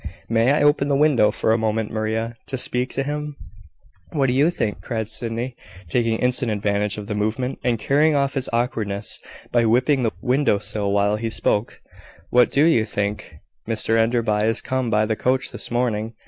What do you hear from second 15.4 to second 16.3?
this morning.